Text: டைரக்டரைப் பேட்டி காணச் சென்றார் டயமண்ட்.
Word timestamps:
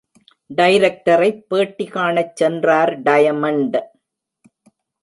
டைரக்டரைப் 0.57 1.43
பேட்டி 1.47 1.85
காணச் 1.85 2.35
சென்றார் 2.35 3.01
டயமண்ட். 3.01 3.77